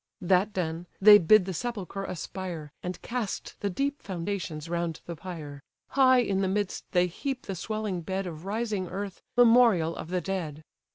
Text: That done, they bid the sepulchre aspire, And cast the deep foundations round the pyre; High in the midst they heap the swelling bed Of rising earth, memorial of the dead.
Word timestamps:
That 0.21 0.51
done, 0.51 0.87
they 0.99 1.19
bid 1.19 1.45
the 1.45 1.53
sepulchre 1.53 2.05
aspire, 2.05 2.73
And 2.81 2.99
cast 3.03 3.59
the 3.59 3.69
deep 3.69 4.01
foundations 4.01 4.67
round 4.67 4.99
the 5.05 5.15
pyre; 5.15 5.61
High 5.89 6.21
in 6.21 6.41
the 6.41 6.47
midst 6.47 6.85
they 6.91 7.05
heap 7.05 7.45
the 7.45 7.53
swelling 7.53 8.01
bed 8.01 8.25
Of 8.25 8.43
rising 8.43 8.87
earth, 8.87 9.21
memorial 9.37 9.95
of 9.95 10.07
the 10.07 10.19
dead. 10.19 10.63